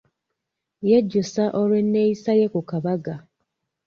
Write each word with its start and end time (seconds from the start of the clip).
Yejjusa 0.89 1.43
olw'enneeyisa 1.59 2.31
ye 2.39 2.47
ku 2.53 2.61
kabaga. 2.69 3.15